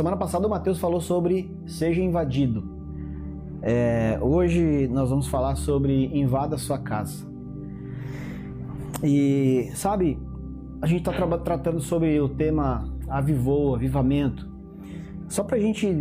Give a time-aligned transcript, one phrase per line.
[0.00, 2.64] semana passada o Mateus falou sobre seja invadido.
[3.60, 7.28] É, hoje nós vamos falar sobre invada sua casa.
[9.04, 10.18] E sabe,
[10.80, 14.48] a gente está tra tratando sobre o tema avivou, avivamento.
[15.28, 15.94] Só para a gente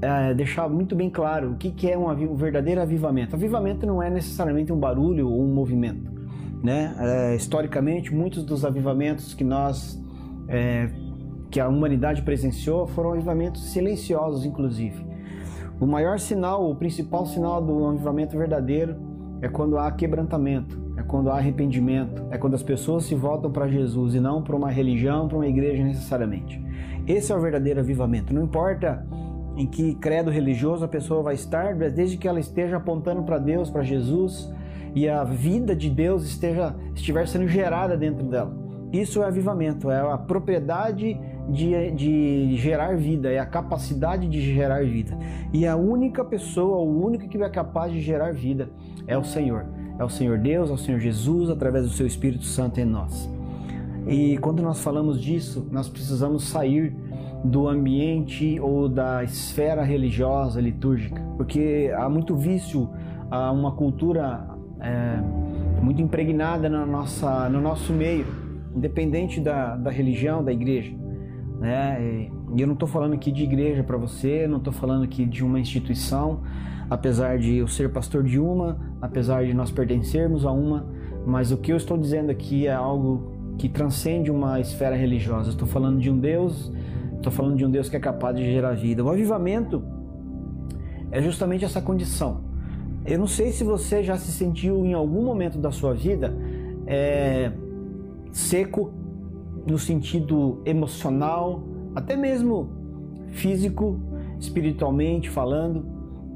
[0.00, 3.34] é, deixar muito bem claro o que, que é um, um, verdadeiro avivamento.
[3.34, 6.08] Avivamento não é necessariamente um barulho ou um movimento.
[6.62, 6.94] Né?
[7.00, 10.00] É, historicamente, muitos dos avivamentos que nós
[10.46, 10.88] é,
[11.50, 15.04] que a humanidade presenciou foram avivamentos silenciosos, inclusive.
[15.80, 18.96] O maior sinal, o principal sinal do avivamento verdadeiro
[19.42, 23.66] é quando há quebrantamento, é quando há arrependimento, é quando as pessoas se voltam para
[23.66, 26.62] Jesus e não para uma religião, para uma igreja necessariamente.
[27.06, 28.34] Esse é o verdadeiro avivamento.
[28.34, 29.06] Não importa
[29.56, 33.70] em que credo religioso a pessoa vai estar, desde que ela esteja apontando para Deus,
[33.70, 34.52] para Jesus,
[34.94, 38.54] e a vida de Deus esteja estiver sendo gerada dentro dela.
[38.92, 41.18] Isso é avivamento, é a propriedade
[41.50, 45.16] de, de gerar vida, é a capacidade de gerar vida.
[45.52, 48.70] E a única pessoa, o único que é capaz de gerar vida
[49.06, 49.66] é o Senhor.
[49.98, 53.28] É o Senhor Deus, é o Senhor Jesus, através do seu Espírito Santo em nós.
[54.06, 56.94] E quando nós falamos disso, nós precisamos sair
[57.44, 62.88] do ambiente ou da esfera religiosa, litúrgica, porque há muito vício,
[63.30, 64.46] há uma cultura
[64.80, 65.20] é,
[65.82, 68.26] muito impregnada na nossa, no nosso meio,
[68.74, 70.94] independente da, da religião, da igreja.
[71.60, 72.30] Né?
[72.56, 75.44] E eu não estou falando aqui de igreja para você, não estou falando aqui de
[75.44, 76.40] uma instituição,
[76.88, 80.86] apesar de eu ser pastor de uma, apesar de nós pertencermos a uma,
[81.26, 85.50] mas o que eu estou dizendo aqui é algo que transcende uma esfera religiosa.
[85.50, 86.72] Estou falando de um Deus,
[87.16, 89.04] estou falando de um Deus que é capaz de gerar vida.
[89.04, 89.82] O avivamento
[91.10, 92.40] é justamente essa condição.
[93.04, 96.34] Eu não sei se você já se sentiu em algum momento da sua vida
[96.86, 97.52] é,
[98.32, 98.94] seco
[99.70, 101.62] no sentido emocional,
[101.94, 102.70] até mesmo
[103.28, 104.00] físico,
[104.38, 105.84] espiritualmente falando,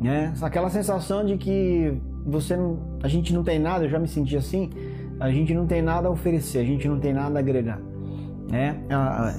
[0.01, 0.33] né?
[0.41, 1.93] Aquela sensação de que
[2.25, 2.55] você
[3.03, 4.71] a gente não tem nada, eu já me senti assim,
[5.21, 7.81] a gente não tem nada a oferecer, a gente não tem nada a agregar,
[8.51, 8.81] né?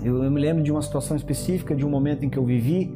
[0.03, 2.93] Eu, eu me lembro de uma situação específica, de um momento em que eu vivi,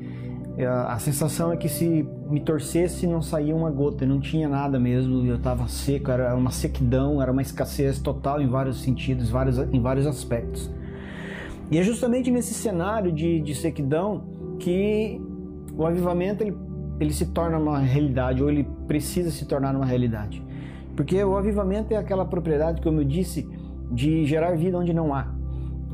[0.66, 5.26] a sensação é que se me torcesse não saía uma gota, não tinha nada mesmo,
[5.26, 9.81] eu estava seco, era uma sequidão, era uma escassez total em vários sentidos, vários, em
[9.81, 10.70] vários aspectos.
[11.72, 14.24] E é justamente nesse cenário de, de sequidão
[14.59, 15.22] que
[15.75, 16.56] o avivamento ele,
[17.00, 20.44] ele se torna uma realidade, ou ele precisa se tornar uma realidade.
[20.96, 23.47] Porque o avivamento é aquela propriedade, como eu disse,
[23.91, 25.28] de gerar vida onde não há.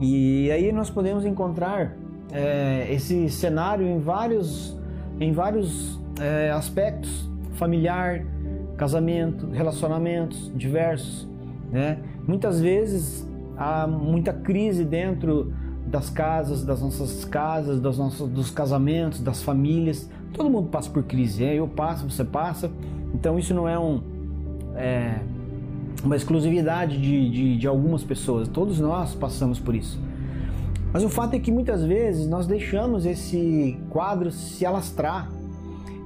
[0.02, 1.96] E aí nós podemos encontrar
[2.32, 4.78] é, esse cenário em vários,
[5.20, 8.26] em vários é, aspectos: familiar,
[8.78, 11.30] casamento, relacionamentos diversos.
[11.72, 12.00] Né?
[12.28, 15.54] Muitas vezes há muita crise dentro
[15.86, 20.10] das casas, das nossas casas, das nossas, dos casamentos, das famílias.
[20.34, 21.56] Todo mundo passa por crise, é?
[21.56, 22.72] eu passo, você passa.
[23.14, 24.02] Então isso não é, um,
[24.76, 25.20] é
[26.04, 28.48] uma exclusividade de, de, de algumas pessoas.
[28.48, 30.00] Todos nós passamos por isso.
[30.92, 35.30] Mas o fato é que muitas vezes nós deixamos esse quadro se alastrar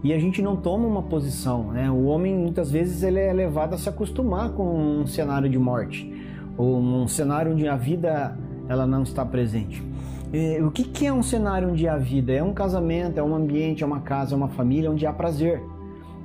[0.03, 1.71] e a gente não toma uma posição.
[1.71, 1.89] Né?
[1.89, 6.11] O homem muitas vezes ele é levado a se acostumar com um cenário de morte
[6.57, 8.37] ou um cenário onde a vida
[8.69, 9.83] ela não está presente.
[10.31, 12.31] E, o que, que é um cenário onde há vida?
[12.31, 15.61] É um casamento, é um ambiente, é uma casa, é uma família onde há prazer,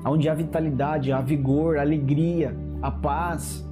[0.05, 3.66] onde há vitalidade, há vigor, alegria, a paz.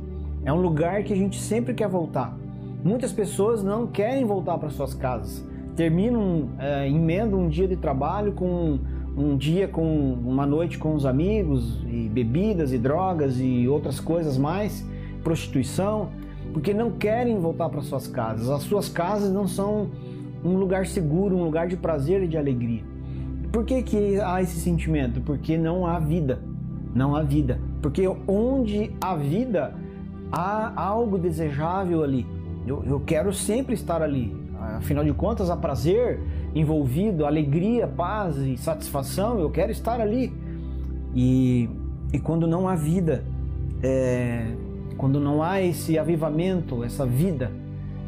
[0.45, 2.35] É um lugar que a gente sempre quer voltar.
[2.83, 5.47] Muitas pessoas não querem voltar para suas casas.
[5.77, 8.79] Terminam, é, emendam um dia de trabalho com
[9.15, 14.39] um dia com uma noite com os amigos e bebidas e drogas e outras coisas
[14.39, 14.87] mais,
[15.23, 16.09] prostituição
[16.53, 18.49] porque não querem voltar para suas casas.
[18.51, 19.91] As suas casas não são
[20.45, 22.83] um lugar seguro, um lugar de prazer e de alegria.
[23.51, 25.21] Por que, que há esse sentimento?
[25.21, 26.41] Porque não há vida.
[26.95, 27.59] Não há vida.
[27.81, 29.75] Porque onde há vida,
[30.31, 32.27] há algo desejável ali.
[32.67, 34.35] Eu, eu quero sempre estar ali.
[34.77, 36.21] Afinal de contas, há prazer
[36.55, 39.39] envolvido, alegria, paz e satisfação.
[39.39, 40.33] Eu quero estar ali.
[41.15, 41.69] E,
[42.13, 43.25] e quando não há vida,
[43.83, 44.47] é,
[44.93, 47.51] quando não há esse avivamento, essa vida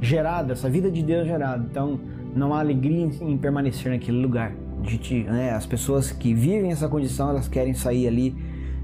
[0.00, 1.98] gerada, essa vida de Deus gerada, então
[2.34, 4.52] não há alegria em, permanecer naquele lugar.
[4.82, 8.34] Gente, né, as pessoas que vivem essa condição, elas querem sair ali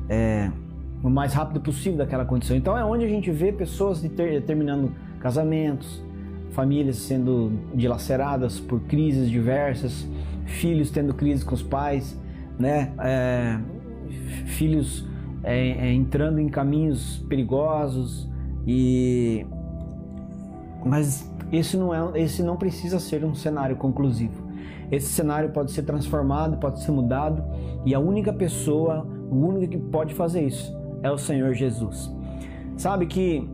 [0.09, 0.51] é,
[1.03, 2.57] o mais rápido possível daquela condição.
[2.57, 6.03] Então é onde a gente vê pessoas ter, terminando casamentos,
[6.53, 10.09] famílias sendo dilaceradas por crises diversas,
[10.47, 12.19] filhos tendo crises com os pais,
[12.59, 12.93] né?
[12.99, 13.59] É,
[14.47, 15.07] filhos
[15.43, 18.29] é, é, entrando em caminhos perigosos
[18.67, 19.47] e
[20.85, 24.49] mas esse não é esse não precisa ser um cenário conclusivo.
[24.91, 27.45] esse cenário pode ser transformado, pode ser mudado,
[27.85, 32.13] e a única pessoa, o único que pode fazer isso é o Senhor Jesus.
[32.77, 33.49] Sabe que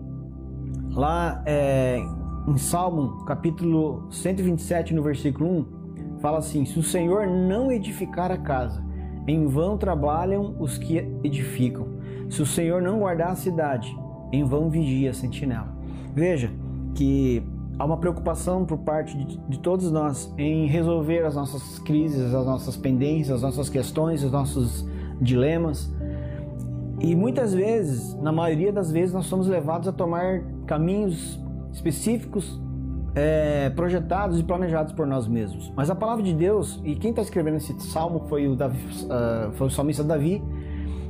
[0.92, 2.00] lá é,
[2.48, 8.38] em Salmo, capítulo 127, no versículo 1, fala assim: Se o Senhor não edificar a
[8.38, 8.85] casa,
[9.26, 11.88] em vão trabalham os que edificam.
[12.28, 13.96] Se o Senhor não guardar a cidade,
[14.32, 15.76] em vão vigia a sentinela.
[16.14, 16.50] Veja
[16.94, 17.42] que
[17.78, 22.46] há uma preocupação por parte de, de, todos nós em resolver as nossas crises, as
[22.46, 24.88] nossas pendências, as nossas questões, os nossos
[25.20, 25.92] dilemas.
[27.00, 31.38] E muitas vezes, na maioria das vezes, nós somos levados a tomar caminhos
[31.72, 32.60] específicos,
[33.16, 35.72] é, projetados e planejados por nós mesmos.
[35.74, 39.52] Mas a palavra de Deus, e quem está escrevendo esse salmo foi o, Davi, uh,
[39.52, 40.44] foi o salmista Davi,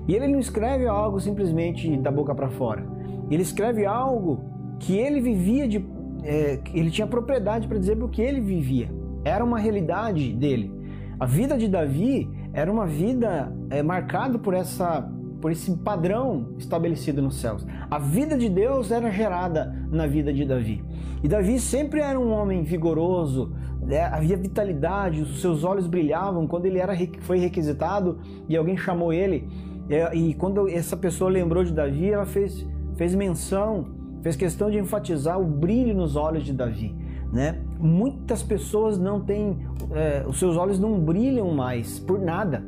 [0.06, 2.86] e ele não escreve algo simplesmente da boca para fora.
[3.28, 4.44] Ele escreve algo
[4.78, 5.84] que ele vivia de.
[6.22, 8.88] É, ele tinha propriedade para dizer o que ele vivia.
[9.24, 10.72] Era uma realidade dele.
[11.18, 17.22] A vida de Davi era uma vida é, marcada por essa por esse padrão estabelecido
[17.22, 17.66] nos céus.
[17.90, 20.82] A vida de Deus era gerada na vida de Davi.
[21.22, 24.04] E Davi sempre era um homem vigoroso, né?
[24.04, 28.18] havia vitalidade, os seus olhos brilhavam quando ele era, foi requisitado
[28.48, 29.48] e alguém chamou ele.
[29.88, 32.66] É, e quando essa pessoa lembrou de Davi, ela fez,
[32.96, 33.96] fez menção
[34.26, 36.92] fez questão de enfatizar o brilho nos olhos de Davi.
[37.32, 37.60] Né?
[37.78, 39.58] Muitas pessoas não têm,
[39.92, 42.64] é, os seus olhos não brilham mais por nada,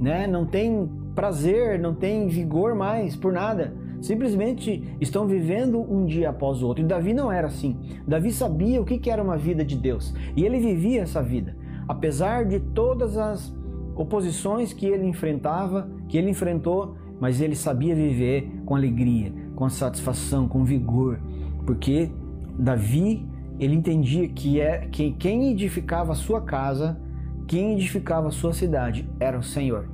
[0.00, 0.26] né?
[0.26, 3.74] não tem prazer, não tem vigor mais por nada.
[4.00, 6.84] Simplesmente estão vivendo um dia após o outro.
[6.84, 7.78] E Davi não era assim.
[8.06, 11.56] Davi sabia o que era uma vida de Deus e ele vivia essa vida,
[11.88, 13.54] apesar de todas as
[13.96, 20.48] oposições que ele enfrentava, que ele enfrentou, mas ele sabia viver com alegria, com satisfação,
[20.48, 21.20] com vigor,
[21.64, 22.10] porque
[22.58, 23.26] Davi
[23.58, 27.00] ele entendia que é que quem edificava a sua casa,
[27.46, 29.88] quem edificava a sua cidade era o Senhor.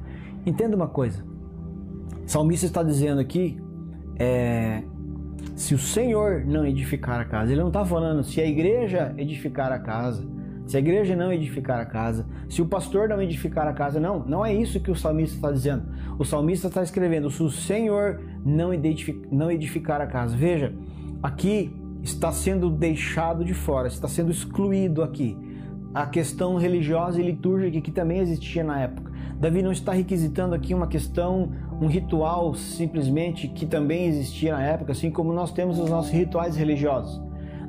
[0.46, 1.24] Entenda uma coisa,
[2.24, 3.60] o salmista está dizendo aqui,
[4.18, 4.82] é,
[5.54, 9.72] se o Senhor não edificar a casa, ele não está falando se a igreja edificar
[9.72, 10.26] a casa,
[10.66, 14.20] se a igreja não edificar a casa, se o pastor não edificar a casa, não,
[14.20, 15.82] não é isso que o salmista está dizendo.
[16.16, 18.72] O salmista está escrevendo: se o Senhor não
[19.50, 20.36] edificar, a casa.
[20.36, 20.72] Veja,
[21.20, 25.36] aqui está sendo deixado de fora, está sendo excluído aqui
[25.92, 29.09] a questão religiosa e litúrgica que também existia na época.
[29.40, 31.50] Davi não está requisitando aqui uma questão,
[31.80, 36.56] um ritual simplesmente que também existia na época, assim como nós temos os nossos rituais
[36.56, 37.18] religiosos.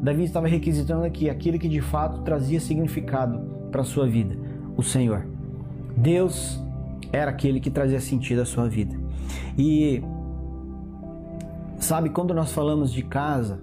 [0.01, 3.39] Davi estava requisitando aqui aquilo que de fato trazia significado
[3.71, 4.37] para a sua vida,
[4.75, 5.25] o Senhor.
[5.95, 6.61] Deus
[7.09, 8.99] era aquele que trazia sentido à sua vida.
[9.57, 10.03] E
[11.77, 13.61] sabe, quando nós falamos de casa,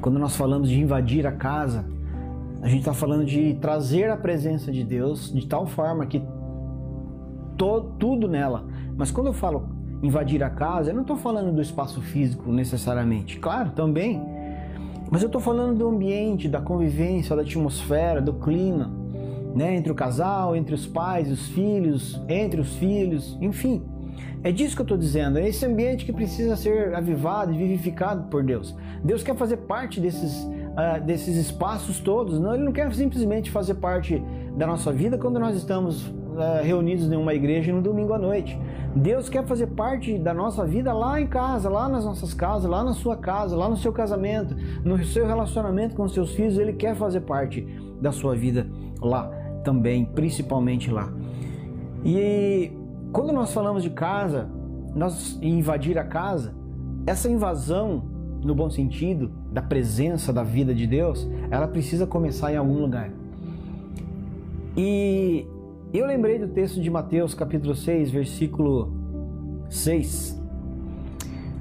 [0.00, 1.84] quando nós falamos de invadir a casa,
[2.62, 6.22] a gente está falando de trazer a presença de Deus de tal forma que
[7.58, 8.64] to, tudo nela.
[8.96, 9.68] Mas quando eu falo
[10.00, 13.40] invadir a casa, eu não estou falando do espaço físico necessariamente.
[13.40, 14.22] Claro, também.
[15.10, 18.90] Mas eu estou falando do ambiente, da convivência, da atmosfera, do clima,
[19.54, 19.76] né?
[19.76, 23.82] Entre o casal, entre os pais, os filhos, entre os filhos, enfim.
[24.44, 25.38] É disso que eu estou dizendo.
[25.38, 28.74] É esse ambiente que precisa ser avivado e vivificado por Deus.
[29.04, 32.38] Deus quer fazer parte desses, uh, desses espaços todos.
[32.38, 34.22] Não, Ele não quer simplesmente fazer parte
[34.56, 38.58] da nossa vida quando nós estamos uh, reunidos em uma igreja no domingo à noite.
[38.94, 42.84] Deus quer fazer parte da nossa vida lá em casa, lá nas nossas casas, lá
[42.84, 46.58] na sua casa, lá no seu casamento, no seu relacionamento com seus filhos.
[46.58, 47.66] Ele quer fazer parte
[48.00, 48.66] da sua vida
[49.00, 49.30] lá
[49.64, 51.12] também, principalmente lá.
[52.04, 52.72] E
[53.12, 54.50] quando nós falamos de casa,
[54.94, 56.54] nós invadir a casa,
[57.06, 58.04] essa invasão,
[58.42, 63.10] no bom sentido, da presença da vida de Deus, ela precisa começar em algum lugar.
[64.76, 65.46] E
[65.92, 68.90] eu lembrei do texto de Mateus, capítulo 6, versículo
[69.68, 70.40] 6.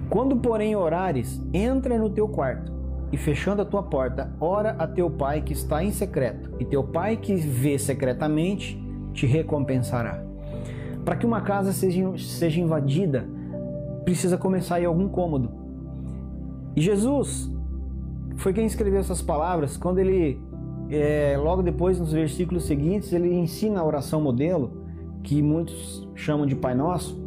[0.09, 2.71] Quando, porém, orares, entra no teu quarto
[3.11, 6.83] e fechando a tua porta, ora a teu pai que está em secreto, e teu
[6.83, 8.81] pai que vê secretamente
[9.13, 10.23] te recompensará.
[11.03, 13.27] Para que uma casa seja, seja invadida,
[14.05, 15.51] precisa começar em algum cômodo.
[16.73, 17.51] E Jesus
[18.41, 20.41] foi quem escreveu essas palavras quando ele
[20.89, 24.83] é, logo depois, nos versículos seguintes, ele ensina a oração modelo,
[25.23, 27.21] que muitos chamam de Pai Nosso.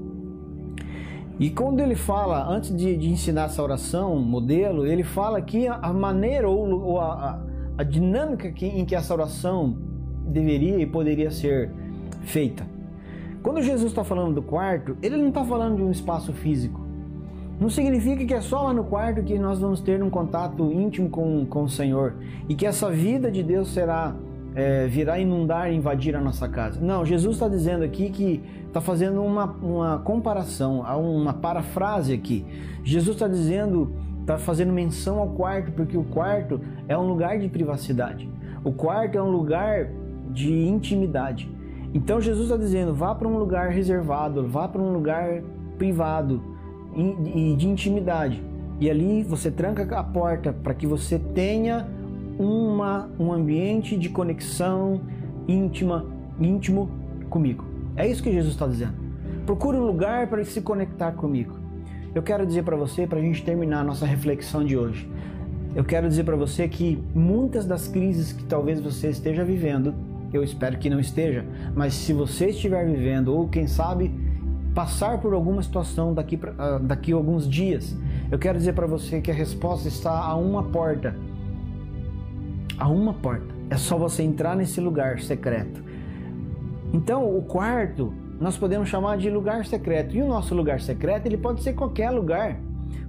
[1.38, 5.92] E quando ele fala, antes de, de ensinar essa oração modelo, ele fala que a,
[5.92, 7.42] maneira ou, ou a,
[7.78, 9.78] a, dinâmica que, em que essa oração
[10.26, 11.73] deveria e poderia ser
[12.23, 12.66] feita.
[13.42, 16.84] Quando Jesus está falando do quarto, ele não está falando de um espaço físico.
[17.61, 21.09] Não significa que é só lá no quarto que nós vamos ter um contato íntimo
[21.09, 22.15] com, com o Senhor
[22.49, 24.15] e que essa vida de Deus será
[24.55, 26.81] é, virá inundar e invadir a nossa casa.
[26.81, 32.47] Não, Jesus está dizendo aqui que está fazendo uma, uma comparação, uma parafrase aqui.
[32.85, 37.49] Jesus está dizendo, está fazendo menção ao quarto, porque o quarto é um lugar de
[37.49, 38.29] privacidade.
[38.63, 39.89] O quarto é um lugar
[40.31, 41.51] de intimidade.
[41.93, 45.43] Então Jesus está dizendo: vá para um lugar reservado, vá para um lugar
[45.77, 46.54] privado
[46.97, 48.43] e de intimidade.
[48.81, 51.87] E ali você tranca a porta para que você tenha
[52.39, 55.01] uma, um ambiente de conexão
[55.47, 56.07] íntima,
[56.41, 56.91] íntimo
[57.31, 57.65] comigo.
[57.97, 58.95] É isso que Jesus está dizendo.
[59.47, 61.57] Procure um lugar para se conectar comigo.
[62.15, 65.09] Eu quero dizer para você, para a gente terminar a nossa reflexão de hoje,
[65.75, 69.95] eu quero dizer para você que muitas das crises que talvez você esteja vivendo,
[70.33, 74.13] eu espero que não esteja, mas se você estiver vivendo, ou quem sabe
[74.75, 77.97] passar por alguma situação daqui, uh, daqui a alguns dias,
[78.31, 81.14] eu quero dizer para você que a resposta está a uma porta
[82.78, 83.54] a uma porta.
[83.71, 85.83] É só você entrar nesse lugar secreto.
[86.93, 90.16] Então, o quarto nós podemos chamar de lugar secreto.
[90.16, 92.59] E o nosso lugar secreto, ele pode ser qualquer lugar.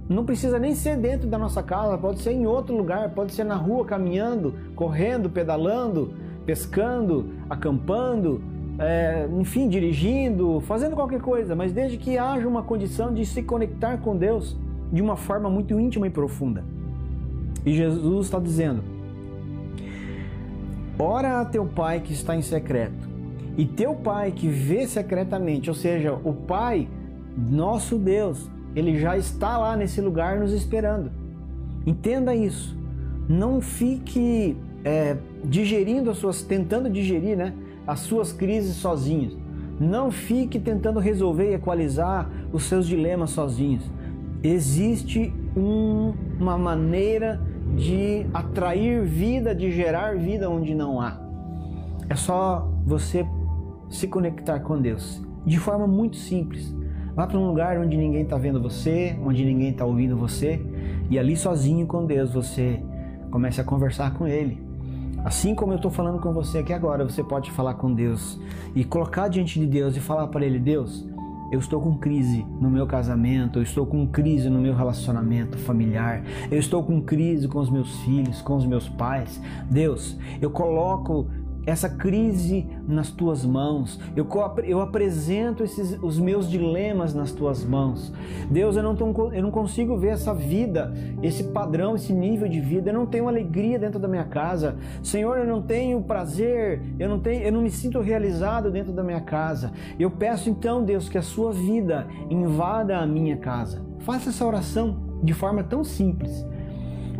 [0.08, 3.44] Não precisa nem ser dentro da nossa casa, pode ser em outro lugar, pode ser
[3.44, 8.40] na rua caminhando, correndo, pedalando, pescando, acampando,
[8.78, 13.98] é, enfim, dirigindo, fazendo qualquer coisa, mas desde que haja uma condição de se conectar
[13.98, 14.56] com Deus
[14.92, 16.64] de uma forma muito íntima e profunda.
[17.64, 18.82] E Jesus está dizendo:
[20.98, 23.08] Ora a teu pai que está em secreto,
[23.56, 26.88] e teu pai que vê secretamente, ou seja, o pai,
[27.36, 31.10] nosso Deus, ele já está lá nesse lugar nos esperando.
[31.86, 32.76] Entenda isso.
[33.28, 37.54] Não fique é, digerindo as suas, tentando digerir, né,
[37.86, 39.36] as suas crises sozinhos.
[39.78, 43.84] Não fique tentando resolver e equalizar os seus dilemas sozinhos.
[44.42, 47.40] Existe um, uma maneira
[47.76, 51.20] de atrair vida, de gerar vida onde não há.
[52.08, 53.26] É só você
[53.90, 56.74] se conectar com Deus de forma muito simples.
[57.14, 60.60] Vá para um lugar onde ninguém está vendo você, onde ninguém está ouvindo você,
[61.08, 62.82] e ali sozinho com Deus você
[63.30, 64.65] comece a conversar com Ele.
[65.26, 68.38] Assim como eu estou falando com você aqui agora, você pode falar com Deus
[68.76, 71.04] e colocar diante de Deus e falar para Ele: Deus,
[71.50, 76.22] eu estou com crise no meu casamento, eu estou com crise no meu relacionamento familiar,
[76.48, 79.42] eu estou com crise com os meus filhos, com os meus pais.
[79.68, 81.28] Deus, eu coloco
[81.66, 84.00] essa crise nas tuas mãos.
[84.14, 84.26] Eu,
[84.64, 88.12] eu apresento esses, os meus dilemas nas tuas mãos.
[88.48, 92.60] Deus, eu não, tô, eu não consigo ver essa vida, esse padrão, esse nível de
[92.60, 92.90] vida.
[92.90, 94.76] Eu não tenho alegria dentro da minha casa.
[95.02, 99.02] Senhor, eu não tenho prazer, eu não, tenho, eu não me sinto realizado dentro da
[99.02, 99.72] minha casa.
[99.98, 103.84] Eu peço então, Deus, que a sua vida invada a minha casa.
[103.98, 106.46] Faça essa oração de forma tão simples.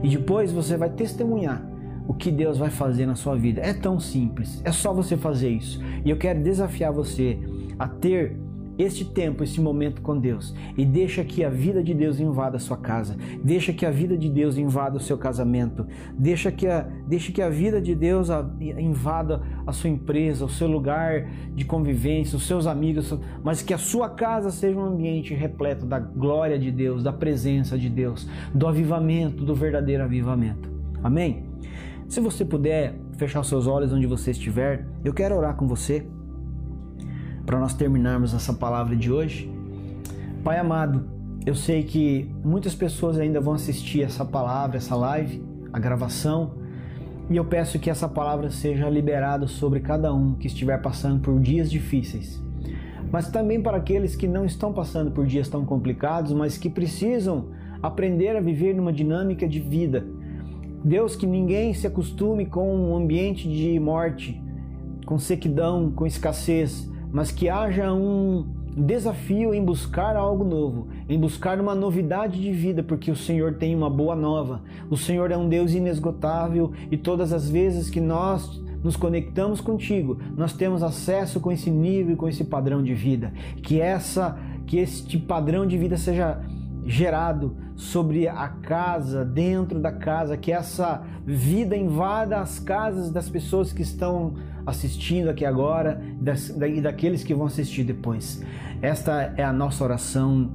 [0.04, 1.75] E depois você vai testemunhar
[2.06, 3.60] o que Deus vai fazer na sua vida.
[3.60, 5.80] É tão simples, é só você fazer isso.
[6.04, 7.38] E eu quero desafiar você
[7.78, 8.36] a ter
[8.78, 12.60] este tempo, esse momento com Deus e deixa que a vida de Deus invada a
[12.60, 15.86] sua casa, deixa que a vida de Deus invada o seu casamento,
[16.18, 18.28] deixa que a, deixa que a vida de Deus
[18.60, 23.78] invada a sua empresa, o seu lugar de convivência, os seus amigos, mas que a
[23.78, 28.66] sua casa seja um ambiente repleto da glória de Deus, da presença de Deus, do
[28.66, 30.70] avivamento, do verdadeiro avivamento.
[31.02, 31.45] Amém?
[32.08, 36.06] Se você puder fechar seus olhos onde você estiver, eu quero orar com você
[37.44, 39.52] para nós terminarmos essa palavra de hoje.
[40.44, 41.08] Pai amado,
[41.44, 46.54] eu sei que muitas pessoas ainda vão assistir essa palavra, essa live, a gravação,
[47.28, 51.40] e eu peço que essa palavra seja liberada sobre cada um que estiver passando por
[51.40, 52.40] dias difíceis.
[53.10, 57.48] Mas também para aqueles que não estão passando por dias tão complicados, mas que precisam
[57.82, 60.06] aprender a viver numa dinâmica de vida
[60.85, 64.40] Deus, que ninguém se acostume com um ambiente de morte,
[65.04, 71.59] com sequidão, com escassez, mas que haja um desafio em buscar algo novo, em buscar
[71.59, 74.62] uma novidade de vida, porque o Senhor tem uma boa nova.
[74.90, 80.18] O Senhor é um Deus inesgotável e todas as vezes que nós nos conectamos contigo,
[80.37, 83.33] nós temos acesso com esse nível com esse padrão de vida.
[83.62, 86.40] Que essa que este padrão de vida seja
[86.86, 93.72] gerado sobre a casa, dentro da casa, que essa vida invada as casas das pessoas
[93.72, 96.00] que estão assistindo aqui agora
[96.68, 98.42] e daqueles que vão assistir depois.
[98.80, 100.50] Esta é a nossa oração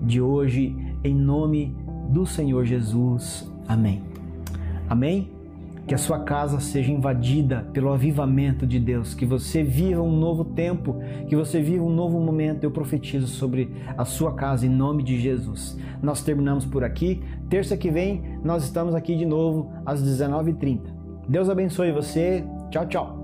[0.00, 1.76] de hoje, em nome
[2.10, 3.50] do Senhor Jesus.
[3.68, 4.02] Amém.
[4.88, 5.35] Amém?
[5.86, 10.44] Que a sua casa seja invadida pelo avivamento de Deus, que você viva um novo
[10.44, 10.96] tempo,
[11.28, 12.64] que você viva um novo momento.
[12.64, 15.78] Eu profetizo sobre a sua casa em nome de Jesus.
[16.02, 17.22] Nós terminamos por aqui.
[17.48, 20.80] Terça que vem nós estamos aqui de novo às 19h30.
[21.28, 22.44] Deus abençoe você.
[22.70, 22.86] Tchau.
[22.86, 23.15] Tchau.